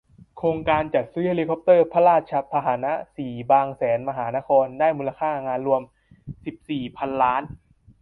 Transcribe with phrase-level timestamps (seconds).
[0.37, 5.81] โครงการจัดซื้อเฮลิคอปเตอร์พระราชพาหนะ สี่ บางแสนมหานคร ได้มูลค่างานรวม
[6.45, 7.41] สิบสี่ พันล้าน